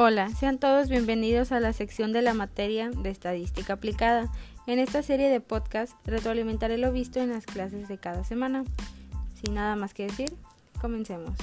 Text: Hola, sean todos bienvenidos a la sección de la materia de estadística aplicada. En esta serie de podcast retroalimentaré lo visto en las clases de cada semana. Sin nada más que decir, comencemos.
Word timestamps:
Hola, 0.00 0.28
sean 0.28 0.60
todos 0.60 0.88
bienvenidos 0.88 1.50
a 1.50 1.58
la 1.58 1.72
sección 1.72 2.12
de 2.12 2.22
la 2.22 2.32
materia 2.32 2.88
de 2.88 3.10
estadística 3.10 3.72
aplicada. 3.72 4.30
En 4.68 4.78
esta 4.78 5.02
serie 5.02 5.28
de 5.28 5.40
podcast 5.40 5.92
retroalimentaré 6.06 6.78
lo 6.78 6.92
visto 6.92 7.18
en 7.18 7.30
las 7.30 7.46
clases 7.46 7.88
de 7.88 7.98
cada 7.98 8.22
semana. 8.22 8.62
Sin 9.42 9.54
nada 9.54 9.74
más 9.74 9.94
que 9.94 10.04
decir, 10.04 10.32
comencemos. 10.80 11.36